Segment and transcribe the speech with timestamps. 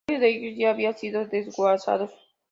[0.07, 2.09] Varios de ellos ya han sido desguazados.